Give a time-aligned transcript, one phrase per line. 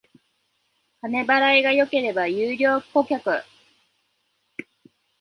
[1.01, 3.43] 金払いが良ければ優良顧客